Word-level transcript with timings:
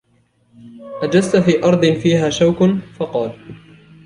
أَجَزْتَ 1.03 1.35
فِي 1.37 1.63
أَرْضٍ 1.63 1.85
فِيهَا 1.85 2.29
شَوْكٌ؟ 2.29 2.57
فَقَالَ 2.99 3.33